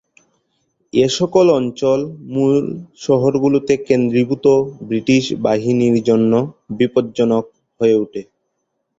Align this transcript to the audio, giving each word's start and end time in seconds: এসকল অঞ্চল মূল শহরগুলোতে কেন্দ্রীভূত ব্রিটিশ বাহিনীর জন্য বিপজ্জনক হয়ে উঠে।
এসকল 0.93 1.47
অঞ্চল 1.59 1.99
মূল 2.33 2.53
শহরগুলোতে 2.97 3.73
কেন্দ্রীভূত 3.87 4.45
ব্রিটিশ 4.89 5.23
বাহিনীর 5.45 5.95
জন্য 6.09 6.31
বিপজ্জনক 6.77 7.45
হয়ে 7.81 7.95
উঠে। 7.95 8.21